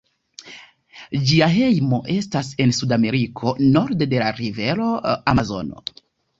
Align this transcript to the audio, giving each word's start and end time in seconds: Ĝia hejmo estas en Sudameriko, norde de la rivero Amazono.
Ĝia 1.31 1.49
hejmo 1.57 1.99
estas 2.15 2.49
en 2.65 2.75
Sudameriko, 2.79 3.55
norde 3.79 4.11
de 4.17 4.25
la 4.27 4.35
rivero 4.43 4.93
Amazono. 5.37 5.89